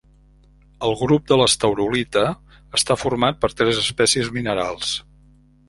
[0.87, 2.25] El grup de l'estaurolita
[2.81, 4.99] està format per tres espècies minerals.